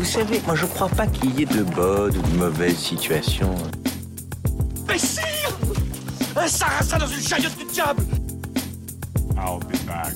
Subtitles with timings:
[0.00, 3.54] Vous savez, moi je crois pas qu'il y ait de bonnes ou de mauvaises situations.
[4.88, 5.54] Mais sire
[6.34, 8.02] Un sarrasin dans une chariote du diable
[9.36, 10.14] I'll be back.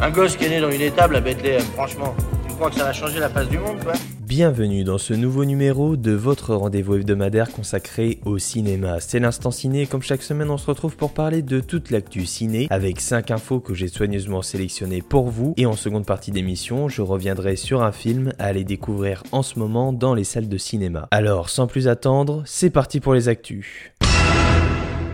[0.00, 2.14] Un gosse qui est né dans une étable à Bethléem, franchement.
[2.48, 3.92] Tu crois que ça va changer la face du monde, quoi
[4.34, 8.98] Bienvenue dans ce nouveau numéro de votre rendez-vous hebdomadaire consacré au cinéma.
[8.98, 12.66] C'est l'instant ciné, comme chaque semaine on se retrouve pour parler de toute l'actu ciné
[12.70, 17.02] avec 5 infos que j'ai soigneusement sélectionnées pour vous et en seconde partie d'émission je
[17.02, 21.08] reviendrai sur un film à aller découvrir en ce moment dans les salles de cinéma.
[21.10, 23.92] Alors sans plus attendre, c'est parti pour les actus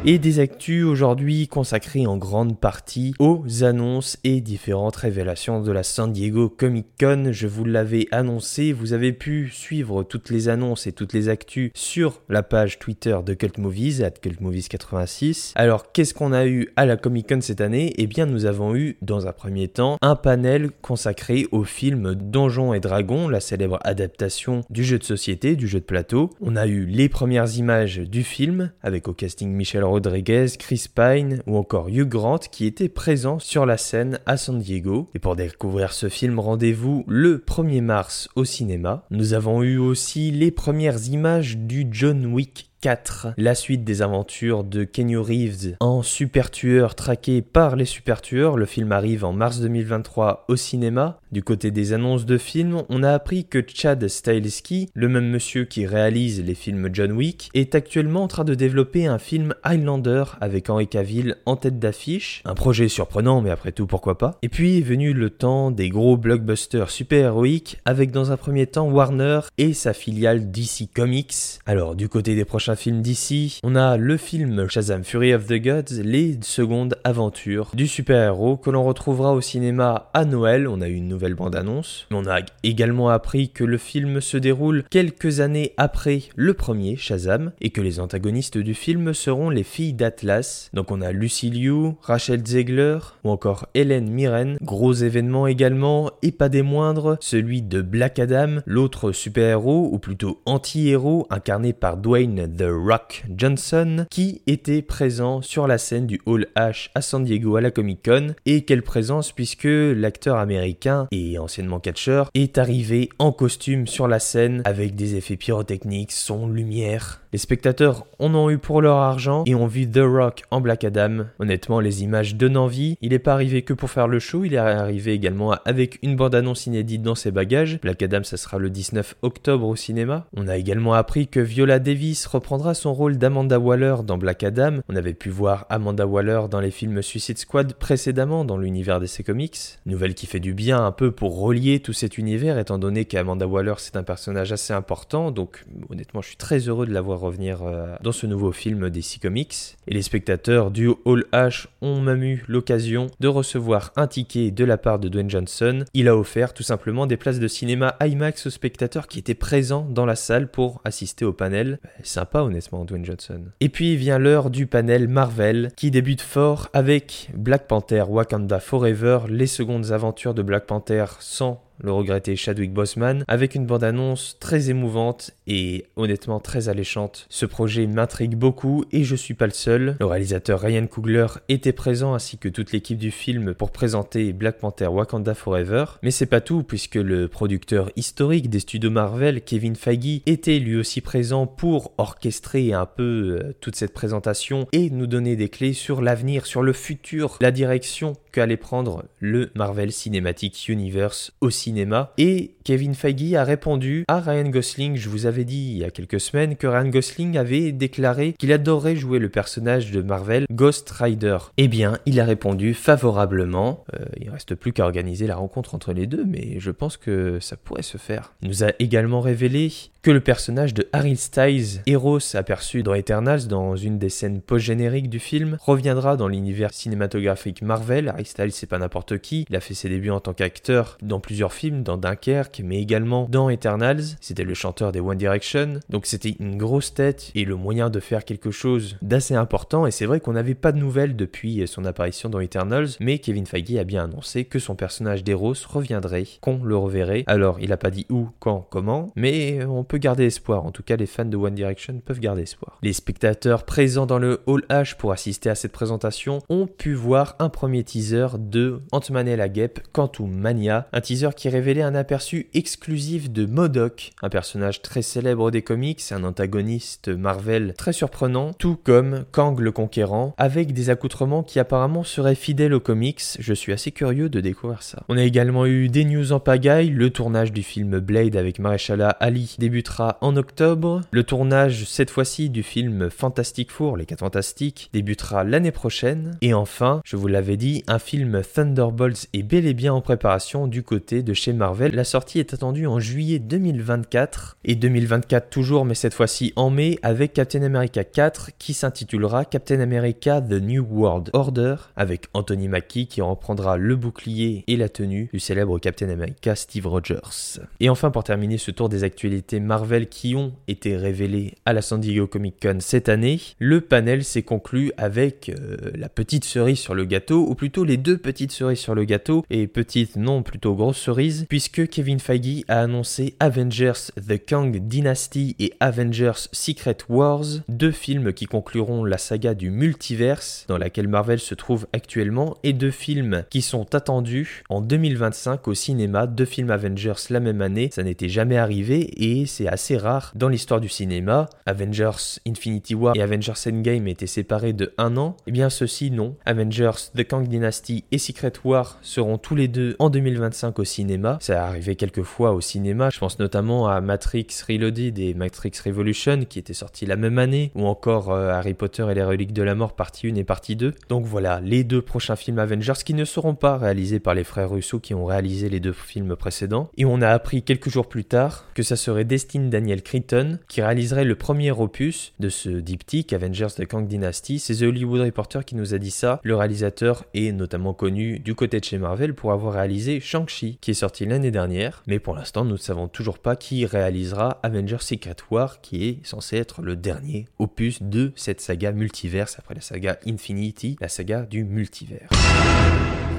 [0.05, 5.83] et des actus aujourd'hui consacrés en grande partie aux annonces et différentes révélations de la
[5.83, 7.30] San Diego Comic Con.
[7.33, 11.70] Je vous l'avais annoncé, vous avez pu suivre toutes les annonces et toutes les actus
[11.75, 15.53] sur la page Twitter de Cult Movies, at CultMovies86.
[15.56, 17.92] Alors qu'est-ce qu'on a eu à la Comic Con cette année?
[17.98, 22.73] Eh bien nous avons eu dans un premier temps un panel consacré au film Donjons
[22.73, 26.31] et Dragons, la célèbre adaptation du jeu de société, du jeu de plateau.
[26.41, 31.42] On a eu les premières images du film avec au casting Michel Rodriguez, Chris Pine
[31.47, 35.08] ou encore Hugh Grant qui étaient présents sur la scène à San Diego.
[35.14, 39.05] Et pour découvrir ce film, rendez-vous le 1er mars au cinéma.
[39.11, 44.62] Nous avons eu aussi les premières images du John Wick 4, la suite des aventures
[44.62, 48.57] de Kenny Reeves en super tueur traqué par les super tueurs.
[48.57, 51.19] Le film arrive en mars 2023 au cinéma.
[51.33, 55.65] Du côté des annonces de films, on a appris que Chad Stahelski, le même monsieur
[55.65, 60.25] qui réalise les films John Wick, est actuellement en train de développer un film Highlander
[60.41, 62.43] avec Henry Cavill en tête d'affiche.
[62.45, 64.39] Un projet surprenant, mais après tout, pourquoi pas.
[64.43, 68.89] Et puis est venu le temps des gros blockbusters super-héroïques avec dans un premier temps
[68.89, 71.59] Warner et sa filiale DC Comics.
[71.67, 75.62] Alors, du côté des prochains film d'ici, on a le film Shazam Fury of the
[75.62, 80.69] Gods, les secondes aventures du super-héros que l'on retrouvera au cinéma à Noël.
[80.69, 82.06] On a eu une nouvelle bande-annonce.
[82.10, 87.53] On a également appris que le film se déroule quelques années après le premier Shazam
[87.60, 90.70] et que les antagonistes du film seront les filles d'Atlas.
[90.75, 94.56] Donc on a Lucy Liu, Rachel Zegler ou encore Hélène Mirren.
[94.62, 100.41] Gros événement également et pas des moindres, celui de Black Adam, l'autre super-héros ou plutôt
[100.47, 106.48] anti-héros incarné par Dwayne The Rock Johnson, qui était présent sur la scène du Hall
[106.56, 108.34] H à San Diego à la Comic Con.
[108.46, 114.19] Et quelle présence puisque l'acteur américain et anciennement catcheur est arrivé en costume sur la
[114.19, 117.20] scène avec des effets pyrotechniques, son, lumière.
[117.32, 120.82] Les spectateurs en ont eu pour leur argent et ont vu The Rock en Black
[120.82, 121.26] Adam.
[121.38, 122.96] Honnêtement, les images donnent envie.
[123.02, 126.16] Il n'est pas arrivé que pour faire le show, il est arrivé également avec une
[126.16, 127.80] bande-annonce inédite dans ses bagages.
[127.82, 130.26] Black Adam, ça sera le 19 octobre au cinéma.
[130.34, 134.78] On a également appris que Viola Davis reprendra son rôle d'Amanda Waller dans Black Adam.
[134.88, 139.22] On avait pu voir Amanda Waller dans les films Suicide Squad précédemment dans l'univers DC
[139.22, 139.59] Comics.
[139.84, 143.47] Nouvelle qui fait du bien un peu pour relier tout cet univers étant donné qu'Amanda
[143.47, 145.31] Waller c'est un personnage assez important.
[145.31, 149.20] Donc honnêtement, je suis très heureux de l'avoir revenir euh, dans ce nouveau film DC
[149.20, 149.76] Comics.
[149.87, 154.64] Et les spectateurs du Hall H ont même eu l'occasion de recevoir un ticket de
[154.64, 155.84] la part de Dwayne Johnson.
[155.92, 159.87] Il a offert tout simplement des places de cinéma IMAX aux spectateurs qui étaient présents
[159.91, 161.78] dans la salle pour assister au panel.
[162.03, 163.44] Sympa honnêtement Dwayne Johnson.
[163.60, 169.21] Et puis vient l'heure du panel Marvel qui débute fort avec Black Panther Wakanda Forever,
[169.28, 174.71] les secondes aventures de Black Panther sans le regretté Chadwick Boseman, avec une bande-annonce très
[174.71, 177.27] émouvante et honnêtement très alléchante.
[177.28, 179.97] Ce projet m'intrigue beaucoup et je suis pas le seul.
[180.00, 184.59] Le réalisateur Ryan Coogler était présent ainsi que toute l'équipe du film pour présenter Black
[184.59, 185.84] Panther Wakanda Forever.
[186.03, 190.77] Mais c'est pas tout puisque le producteur historique des studios Marvel, Kevin Feige, était lui
[190.77, 195.72] aussi présent pour orchestrer un peu euh, toute cette présentation et nous donner des clés
[195.72, 202.12] sur l'avenir, sur le futur, la direction qu'allait prendre le Marvel Cinematic Universe au cinéma.
[202.19, 204.97] Et Kevin Feige a répondu à Ryan Gosling.
[204.97, 208.53] Je vous avais dit il y a quelques semaines que Ryan Gosling avait déclaré qu'il
[208.53, 211.39] adorerait jouer le personnage de Marvel Ghost Rider.
[211.56, 213.87] Eh bien, il a répondu favorablement.
[213.95, 217.41] Euh, il reste plus qu'à organiser la rencontre entre les deux, mais je pense que
[217.41, 218.35] ça pourrait se faire.
[218.43, 219.73] Il nous a également révélé
[220.03, 225.11] que le personnage de Harry Styles, Eros aperçu dans Eternals dans une des scènes post-génériques
[225.11, 228.09] du film, reviendra dans l'univers cinématographique Marvel.
[228.09, 229.44] Harry Styles, c'est pas n'importe qui.
[229.50, 233.26] Il a fait ses débuts en tant qu'acteur dans plusieurs films, dans Dunkerque, mais également
[233.31, 234.02] dans Eternals.
[234.20, 235.81] C'était le chanteur des One Direction.
[235.88, 239.87] Donc c'était une grosse tête et le moyen de faire quelque chose d'assez important.
[239.87, 243.46] Et c'est vrai qu'on n'avait pas de nouvelles depuis son apparition dans Eternals, mais Kevin
[243.46, 247.25] Feige a bien annoncé que son personnage d'Eros reviendrait, qu'on le reverrait.
[247.26, 250.64] Alors, il a pas dit où, quand, comment, mais on peut garder espoir.
[250.64, 252.78] En tout cas, les fans de One Direction peuvent garder espoir.
[252.82, 257.37] Les spectateurs présents dans le Hall H pour assister à cette présentation ont pu voir
[257.38, 261.94] un premier teaser de Ant-Man et la Guêpe, Quantum Mania, un teaser qui révélait un
[261.94, 268.53] aperçu exclusive de Modoc, un personnage très célèbre des comics, un antagoniste Marvel très surprenant,
[268.53, 273.23] tout comme Kang le Conquérant, avec des accoutrements qui apparemment seraient fidèles aux comics.
[273.39, 275.03] Je suis assez curieux de découvrir ça.
[275.09, 279.09] On a également eu des news en pagaille, le tournage du film Blade avec Maréchala
[279.09, 284.91] Ali débutera en octobre, le tournage cette fois-ci du film Fantastic Four, les 4 fantastiques,
[284.93, 289.75] débutera l'année prochaine, et enfin, je vous l'avais dit, un film Thunderbolts est bel et
[289.75, 291.95] bien en préparation du côté de chez Marvel.
[291.95, 296.98] La sortie est attendue en juillet 2024, et 2024 toujours, mais cette fois-ci en mai,
[297.02, 303.06] avec Captain America 4 qui s'intitulera Captain America The New World Order, avec Anthony Mackie
[303.06, 307.60] qui reprendra le bouclier et la tenue du célèbre Captain America Steve Rogers.
[307.80, 311.82] Et enfin, pour terminer ce tour des actualités Marvel qui ont été révélées à la
[311.82, 316.78] San Diego Comic Con cette année, le panel s'est conclu avec euh, la petite cerise
[316.78, 320.42] sur le gâteau, ou plutôt les deux petites cerises sur le gâteau, et petite non,
[320.42, 326.99] plutôt grosse cerise, puisque Kevin Feige a annoncé Avengers The Kang Dynasty et Avengers Secret
[327.09, 332.56] Wars, deux films qui concluront la saga du multiverse dans laquelle Marvel se trouve actuellement,
[332.62, 337.62] et deux films qui sont attendus en 2025 au cinéma, deux films Avengers la même
[337.62, 341.49] année, ça n'était jamais arrivé et c'est assez rare dans l'histoire du cinéma.
[341.67, 346.11] Avengers Infinity War et Avengers Endgame étaient séparés de un an, et eh bien ceci
[346.11, 346.37] non.
[346.44, 351.38] Avengers The Kang Dynasty et Secret War seront tous les deux en 2025 au cinéma.
[351.41, 355.72] Ça a arrivé quelques fois au cinéma, je pense notamment à Matrix Reloaded et Matrix
[355.84, 359.52] Revolution qui étaient sortis la même année, ou encore euh, Harry Potter et les reliques
[359.52, 360.94] de la mort partie 1 et partie 2.
[361.08, 364.70] Donc voilà, les deux prochains films Avengers qui ne seront pas réalisés par les frères
[364.70, 366.90] Russo qui ont réalisé les deux films précédents.
[366.96, 370.82] Et on a appris quelques jours plus tard que ça serait Destin Daniel Cretton qui
[370.82, 374.58] réaliserait le premier opus de ce diptyque Avengers de Kang Dynasty.
[374.58, 376.40] C'est The Hollywood Reporter qui nous a dit ça.
[376.43, 380.90] Le réalisateur est notamment connu du côté de chez Marvel pour avoir réalisé Shang-Chi qui
[380.93, 381.98] est sorti l'année dernière.
[382.06, 386.27] Mais pour l'instant, nous ne savons toujours pas qui réalisera Avengers Secret War qui est
[386.27, 391.43] censé être le dernier opus de cette saga multiverse après la saga Infinity, la saga
[391.43, 392.29] du multivers.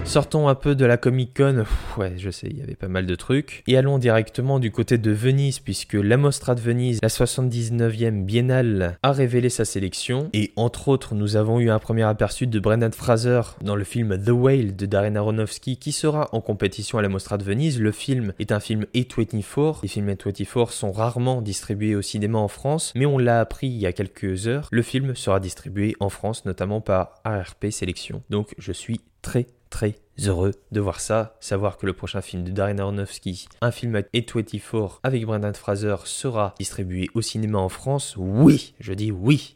[0.10, 1.66] Sortons un peu de la Comic Con,
[2.00, 4.98] ouais je sais, il y avait pas mal de trucs, et allons directement du côté
[4.98, 10.52] de Venise, puisque la Mostra de Venise, la 79e biennale, a révélé sa sélection, et
[10.56, 14.32] entre autres nous avons eu un premier aperçu de Brendan Fraser dans le film The
[14.32, 17.80] Whale de Darren Aronofsky, qui sera en compétition à la Mostra de Venise.
[17.80, 22.48] Le film est un film A24, les films A24 sont rarement distribués au cinéma en
[22.48, 26.10] France, mais on l'a appris il y a quelques heures, le film sera distribué en
[26.10, 28.24] France, notamment par ARP Sélection.
[28.32, 29.95] Donc je suis très très
[30.25, 35.00] heureux de voir ça, savoir que le prochain film de Darren Aronofsky, un film A24
[35.04, 38.16] avec Brendan Fraser, sera distribué au cinéma en France.
[38.18, 39.56] Oui, je dis oui.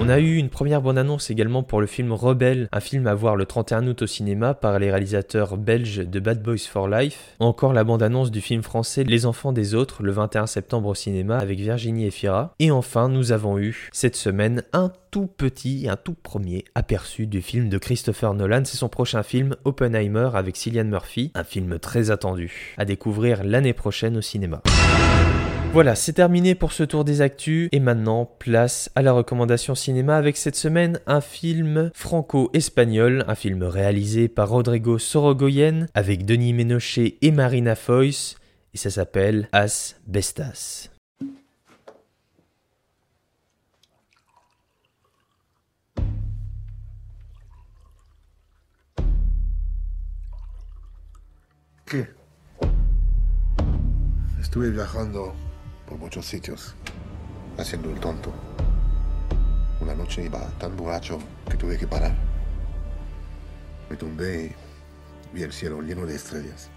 [0.00, 3.34] On a eu une première bande-annonce également pour le film Rebelle, un film à voir
[3.34, 7.34] le 31 août au cinéma par les réalisateurs belges de Bad Boys for Life.
[7.40, 11.36] Encore la bande-annonce du film français Les Enfants des Autres le 21 septembre au cinéma
[11.38, 12.54] avec Virginie Efira.
[12.60, 17.42] Et enfin, nous avons eu cette semaine un tout petit, un tout premier aperçu du
[17.42, 18.62] film de Christopher Nolan.
[18.64, 23.72] C'est son prochain film Oppenheimer avec Cillian Murphy, un film très attendu à découvrir l'année
[23.72, 24.62] prochaine au cinéma.
[25.72, 27.68] Voilà, c'est terminé pour ce tour des actus.
[27.72, 33.62] Et maintenant place à la recommandation cinéma avec cette semaine un film franco-espagnol, un film
[33.62, 38.36] réalisé par Rodrigo Sorogoyen avec Denis Ménochet et Marina Foyce
[38.74, 40.90] et ça s'appelle As Bestas.
[54.40, 55.47] Estuve viajando
[55.88, 56.74] por muchos sitios,
[57.56, 58.32] haciendo el tonto.
[59.80, 61.18] Una noche iba tan borracho
[61.50, 62.14] que tuve que parar.
[63.88, 64.54] Me tumbé
[65.32, 66.68] y vi el cielo lleno de estrellas.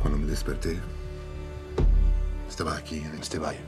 [0.00, 0.78] Cuando me desperté,
[2.48, 3.60] estaba aquí, en este valle.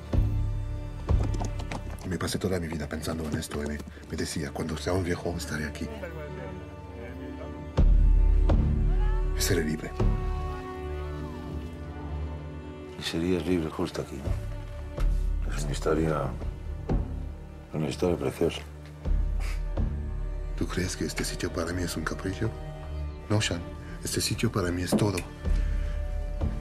[2.09, 3.79] Me pasé toda mi vida pensando en esto y me,
[4.11, 5.89] me decía, cuando sea un viejo estaré aquí.
[9.37, 9.91] Seré libre.
[13.00, 15.57] Y serías libre justo aquí, ¿no?
[15.57, 16.23] Es una historia.
[17.73, 18.61] Una historia preciosa.
[20.59, 22.50] ¿Tú crees que este sitio para mí es un capricho?
[23.30, 23.62] No, Sean.
[24.04, 25.16] Este sitio para mí es todo.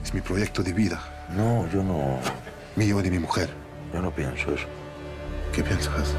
[0.02, 1.28] Es mi proyecto de vida.
[1.36, 2.18] No, yo no.
[2.74, 3.50] Mío y de mi mujer.
[3.92, 4.66] Yo no pienso eso.
[5.52, 6.14] ¿Qué piensas?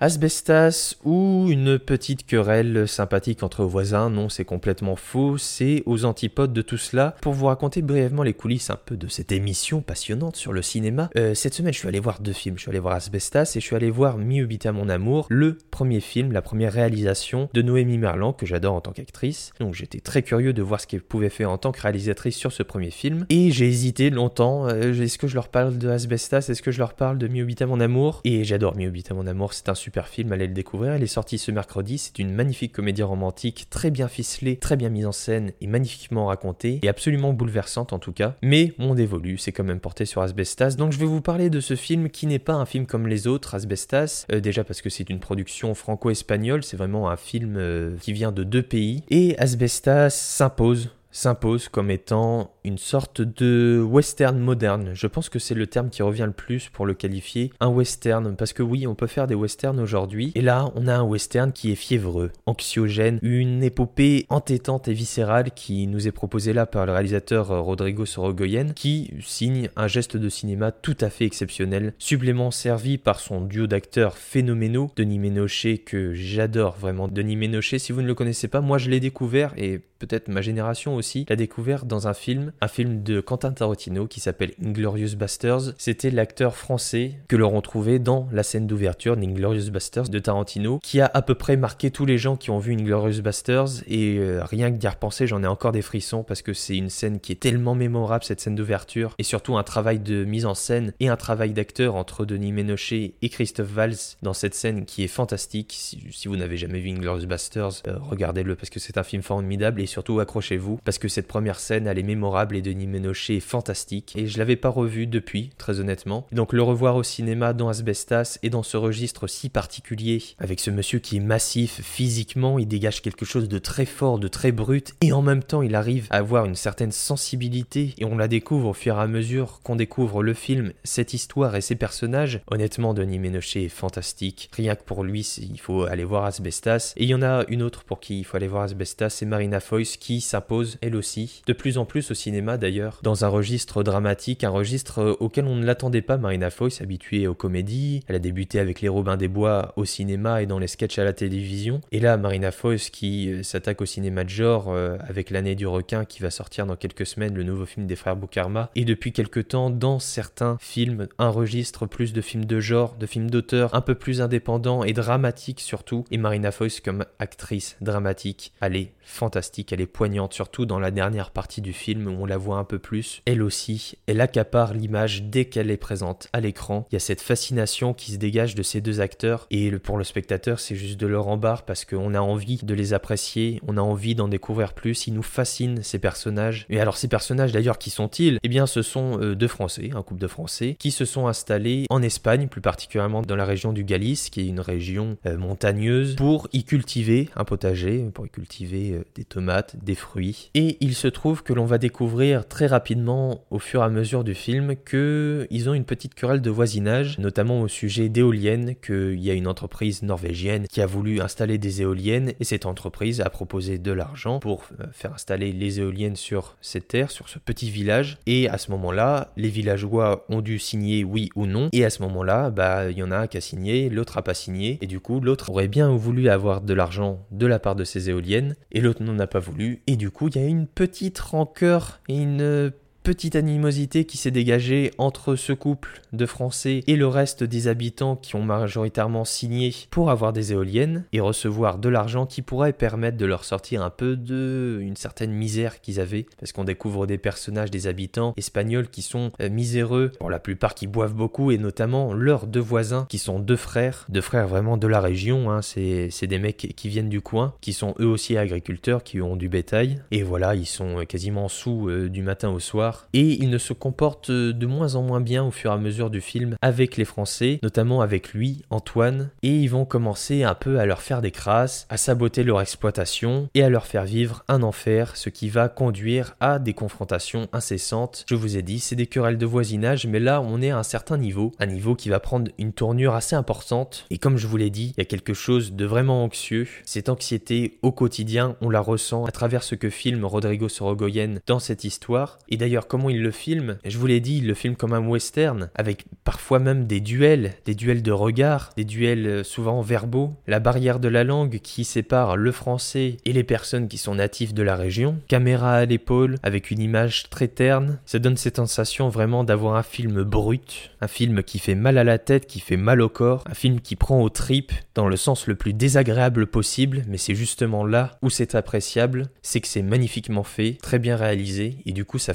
[0.00, 6.52] Asbestas ou une petite querelle sympathique entre voisins, non c'est complètement faux, c'est aux antipodes
[6.52, 7.14] de tout cela.
[7.20, 11.10] Pour vous raconter brièvement les coulisses un peu de cette émission passionnante sur le cinéma.
[11.16, 13.60] Euh, cette semaine je suis allé voir deux films, je suis allé voir Asbestas et
[13.60, 17.62] je suis allé voir Mi Ubita mon amour, le premier film, la première réalisation de
[17.62, 19.52] Noémie Merlan que j'adore en tant qu'actrice.
[19.60, 22.50] Donc j'étais très curieux de voir ce qu'elle pouvait faire en tant que réalisatrice sur
[22.50, 23.26] ce premier film.
[23.30, 26.80] Et j'ai hésité longtemps, euh, est-ce que je leur parle de Asbestas, est-ce que je
[26.80, 28.22] leur parle de Mi Ubita mon amour?
[28.24, 31.06] Et j'adore Mi Ubita mon amour, c'est un super film, allez le découvrir, il est
[31.06, 35.12] sorti ce mercredi, c'est une magnifique comédie romantique, très bien ficelée, très bien mise en
[35.12, 39.62] scène et magnifiquement racontée, et absolument bouleversante en tout cas, mais mon dévolu, c'est quand
[39.62, 42.54] même porté sur Asbestas, donc je vais vous parler de ce film qui n'est pas
[42.54, 46.78] un film comme les autres, Asbestas, euh, déjà parce que c'est une production franco-espagnole, c'est
[46.78, 52.50] vraiment un film euh, qui vient de deux pays, et Asbestas s'impose s'impose comme étant
[52.64, 54.90] une sorte de western moderne.
[54.94, 57.52] Je pense que c'est le terme qui revient le plus pour le qualifier.
[57.60, 60.32] Un western, parce que oui, on peut faire des westerns aujourd'hui.
[60.34, 65.52] Et là, on a un western qui est fiévreux, anxiogène, une épopée entêtante et viscérale
[65.52, 70.28] qui nous est proposée là par le réalisateur Rodrigo Sorogoyen, qui signe un geste de
[70.28, 76.12] cinéma tout à fait exceptionnel, supplément servi par son duo d'acteurs phénoménaux, Denis Ménochet, que
[76.12, 77.06] j'adore vraiment.
[77.06, 80.42] Denis Ménochet, si vous ne le connaissez pas, moi je l'ai découvert et peut-être ma
[80.42, 85.16] génération aussi l'a découvert dans un film, un film de Quentin Tarantino qui s'appelle Inglorious
[85.16, 85.74] Busters.
[85.78, 91.00] C'était l'acteur français que l'on retrouvait dans la scène d'ouverture d'Inglorious Busters de Tarantino, qui
[91.00, 94.42] a à peu près marqué tous les gens qui ont vu Inglorious Busters et euh,
[94.44, 97.32] rien que d'y repenser, j'en ai encore des frissons parce que c'est une scène qui
[97.32, 101.08] est tellement mémorable cette scène d'ouverture et surtout un travail de mise en scène et
[101.08, 105.74] un travail d'acteur entre Denis Ménochet et Christophe Valls dans cette scène qui est fantastique.
[105.76, 109.80] Si, vous n'avez jamais vu Inglorious Busters, euh, regardez-le parce que c'est un film formidable
[109.80, 114.14] et surtout accrochez-vous que cette première scène elle est mémorable et Denis Ménochet est fantastique
[114.16, 116.26] et je l'avais pas revu depuis très honnêtement.
[116.32, 120.70] donc le revoir au cinéma dans Asbestas et dans ce registre si particulier avec ce
[120.70, 124.94] monsieur qui est massif physiquement, il dégage quelque chose de très fort, de très brut
[125.00, 128.68] et en même temps il arrive à avoir une certaine sensibilité et on la découvre
[128.68, 132.40] au fur et à mesure qu'on découvre le film, cette histoire et ses personnages.
[132.50, 134.50] Honnêtement Denis Ménochet est fantastique.
[134.52, 137.62] Rien que pour lui il faut aller voir Asbestas et il y en a une
[137.62, 141.42] autre pour qui il faut aller voir Asbestas, c'est Marina Foy qui s'impose elle aussi,
[141.46, 145.56] de plus en plus au cinéma d'ailleurs, dans un registre dramatique, un registre auquel on
[145.56, 146.16] ne l'attendait pas.
[146.16, 150.42] Marina Foïs, habituée aux comédies, elle a débuté avec Les Robins des Bois au cinéma
[150.42, 151.80] et dans les sketchs à la télévision.
[151.92, 155.66] Et là, Marina Foïs qui euh, s'attaque au cinéma de genre euh, avec L'année du
[155.66, 158.70] requin qui va sortir dans quelques semaines, le nouveau film des frères Boukarma.
[158.76, 163.06] Et depuis quelques temps, dans certains films, un registre plus de films de genre, de
[163.06, 166.04] films d'auteur, un peu plus indépendants et dramatiques surtout.
[166.10, 170.90] Et Marina Foïs comme actrice dramatique, elle est fantastique elle est poignante, surtout dans la
[170.90, 173.22] dernière partie du film où on la voit un peu plus.
[173.26, 176.86] Elle aussi, elle accapare l'image dès qu'elle est présente à l'écran.
[176.90, 180.04] Il y a cette fascination qui se dégage de ces deux acteurs et pour le
[180.04, 183.80] spectateur, c'est juste de leur embarre parce qu'on a envie de les apprécier, on a
[183.80, 185.06] envie d'en découvrir plus.
[185.06, 186.66] Ils nous fascinent ces personnages.
[186.70, 188.38] Et alors ces personnages d'ailleurs, qui sont-ils?
[188.42, 191.86] Eh bien, ce sont euh, deux Français, un couple de Français, qui se sont installés
[191.90, 196.16] en Espagne, plus particulièrement dans la région du Galice, qui est une région euh, montagneuse,
[196.16, 200.50] pour y cultiver un potager, pour y cultiver euh, des tomates des fruits.
[200.56, 204.22] Et il se trouve que l'on va découvrir très rapidement au fur et à mesure
[204.22, 209.18] du film que ils ont une petite querelle de voisinage, notamment au sujet d'éoliennes, qu'il
[209.18, 213.30] y a une entreprise norvégienne qui a voulu installer des éoliennes et cette entreprise a
[213.30, 217.70] proposé de l'argent pour euh, faire installer les éoliennes sur cette terre, sur ce petit
[217.70, 218.18] village.
[218.26, 221.68] Et à ce moment-là, les villageois ont dû signer oui ou non.
[221.72, 224.22] Et à ce moment-là, bah il y en a un qui a signé, l'autre a
[224.22, 224.78] pas signé.
[224.82, 228.08] Et du coup, l'autre aurait bien voulu avoir de l'argent de la part de ces
[228.08, 231.18] éoliennes et l'autre n'en a pas voulu et du coup, il y a une petite
[231.18, 232.72] rancœur et une
[233.04, 238.16] petite animosité qui s'est dégagée entre ce couple de Français et le reste des habitants
[238.16, 243.18] qui ont majoritairement signé pour avoir des éoliennes et recevoir de l'argent qui pourrait permettre
[243.18, 246.24] de leur sortir un peu de une certaine misère qu'ils avaient.
[246.40, 250.10] Parce qu'on découvre des personnages des habitants espagnols qui sont euh, miséreux.
[250.18, 254.06] Pour la plupart qui boivent beaucoup et notamment leurs deux voisins qui sont deux frères.
[254.08, 257.74] Deux frères vraiment de la région hein, c'est des mecs qui viennent du coin qui
[257.74, 260.00] sont eux aussi agriculteurs qui ont du bétail.
[260.10, 263.72] Et voilà ils sont quasiment sous euh, du matin au soir et il ne se
[263.72, 267.04] comporte de moins en moins bien au fur et à mesure du film avec les
[267.04, 271.30] Français, notamment avec lui, Antoine, et ils vont commencer un peu à leur faire des
[271.30, 275.68] crasses, à saboter leur exploitation et à leur faire vivre un enfer, ce qui va
[275.68, 278.24] conduire à des confrontations incessantes.
[278.28, 280.82] Je vous ai dit, c'est des querelles de voisinage, mais là on est à un
[280.82, 284.56] certain niveau, un niveau qui va prendre une tournure assez importante, et comme je vous
[284.56, 288.70] l'ai dit, il y a quelque chose de vraiment anxieux, cette anxiété au quotidien, on
[288.70, 293.10] la ressent à travers ce que filme Rodrigo Sorogoyen dans cette histoire, et d'ailleurs comment
[293.10, 293.78] il le filme.
[293.84, 297.54] Je vous l'ai dit, il le filme comme un western, avec parfois même des duels,
[297.64, 301.84] des duels de regard, des duels euh, souvent verbaux, la barrière de la langue qui
[301.84, 306.36] sépare le français et les personnes qui sont natifs de la région, caméra à l'épaule,
[306.42, 311.08] avec une image très terne, ça donne cette sensation vraiment d'avoir un film brut, un
[311.08, 313.96] film qui fait mal à la tête, qui fait mal au corps, un film qui
[313.96, 318.30] prend aux tripes dans le sens le plus désagréable possible, mais c'est justement là où
[318.30, 322.34] c'est appréciable, c'est que c'est magnifiquement fait, très bien réalisé, et du coup ça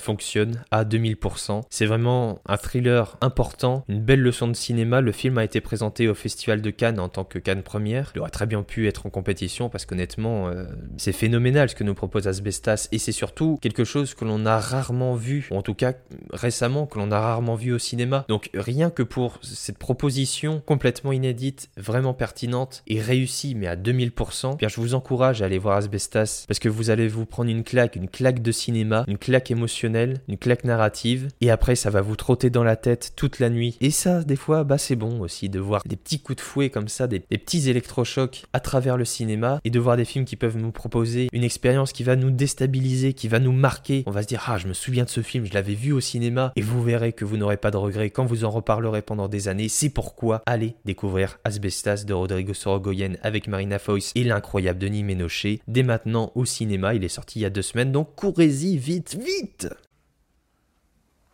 [0.72, 1.62] à 2000%.
[1.70, 5.02] C'est vraiment un thriller important, une belle leçon de cinéma.
[5.02, 8.12] Le film a été présenté au Festival de Cannes en tant que Cannes première.
[8.16, 10.66] Il aurait très bien pu être en compétition parce qu'honnêtement, euh,
[10.98, 14.60] c'est phénoménal ce que nous propose Asbestas, et c'est surtout quelque chose que l'on a
[14.60, 15.94] rarement vu, ou en tout cas
[16.32, 18.26] récemment que l'on a rarement vu au cinéma.
[18.28, 24.58] Donc rien que pour cette proposition complètement inédite, vraiment pertinente et réussie, mais à 2000%,
[24.58, 27.64] bien je vous encourage à aller voir Asbestas parce que vous allez vous prendre une
[27.64, 32.02] claque, une claque de cinéma, une claque émotionnelle, une claque narrative, et après ça va
[32.02, 33.76] vous trotter dans la tête toute la nuit.
[33.82, 36.70] Et ça, des fois, bah c'est bon aussi de voir des petits coups de fouet
[36.70, 40.36] comme ça, des, petits électrochocs à travers le cinéma, et de voir des films qui
[40.36, 44.04] peuvent nous proposer une expérience qui va nous déstabiliser, qui va nous marquer.
[44.06, 46.00] On va se dire, ah, je me souviens de ce film, je l'avais vu au
[46.00, 49.28] cinéma, et vous verrez que vous n'aurez pas de regrets quand vous en reparlerez pendant
[49.28, 49.70] des années.
[49.70, 55.62] C'est pourquoi allez découvrir Asbestas de Rodrigo Sorogoyen avec Marina Foïs et l'incroyable Denis Ménochet
[55.68, 56.94] dès maintenant au cinéma.
[56.94, 59.70] Il est sorti il y a deux semaines, donc courez-y vite, vite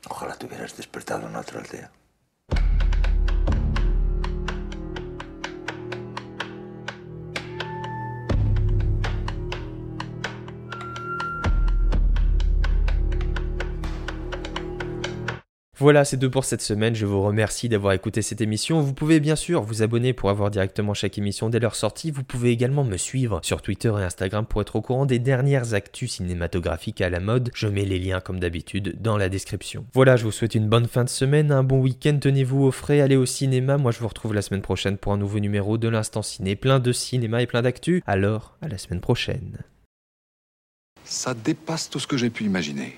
[0.10, 1.92] Ojalá te hubieras despertado en otra aldea.
[15.78, 16.96] Voilà, c'est tout pour cette semaine.
[16.96, 18.80] Je vous remercie d'avoir écouté cette émission.
[18.80, 22.12] Vous pouvez bien sûr vous abonner pour avoir directement chaque émission dès leur sortie.
[22.12, 25.74] Vous pouvez également me suivre sur Twitter et Instagram pour être au courant des dernières
[25.74, 27.52] actus cinématographiques à la mode.
[27.54, 29.86] Je mets les liens comme d'habitude dans la description.
[29.94, 32.18] Voilà, je vous souhaite une bonne fin de semaine, un bon week-end.
[32.22, 33.78] Tenez-vous au frais, allez au cinéma.
[33.78, 36.56] Moi, je vous retrouve la semaine prochaine pour un nouveau numéro de l'Instant Ciné.
[36.56, 38.02] Plein de cinéma et plein d'actu.
[38.08, 39.58] Alors, à la semaine prochaine.
[41.04, 42.96] Ça dépasse tout ce que j'ai pu imaginer.